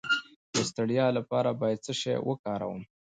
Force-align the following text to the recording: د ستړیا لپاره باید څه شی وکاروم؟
د 0.53 0.55
ستړیا 0.69 1.07
لپاره 1.17 1.49
باید 1.61 1.83
څه 1.85 1.93
شی 2.01 2.15
وکاروم؟ 2.29 2.81